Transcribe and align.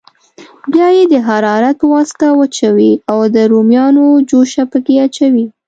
بیا 0.71 0.87
یې 0.97 1.03
د 1.13 1.15
حرارت 1.27 1.75
په 1.81 1.87
واسطه 1.93 2.27
وچوي 2.39 2.91
او 3.11 3.19
د 3.35 3.37
رومیانو 3.51 4.05
جوشه 4.29 4.63
پکې 4.71 4.95
اچوي. 5.05 5.45